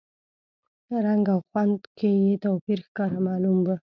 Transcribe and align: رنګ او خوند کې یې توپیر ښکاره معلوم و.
رنګ 1.05 1.25
او 1.33 1.39
خوند 1.47 1.79
کې 1.97 2.09
یې 2.23 2.33
توپیر 2.43 2.79
ښکاره 2.87 3.19
معلوم 3.27 3.57
و. 3.65 3.69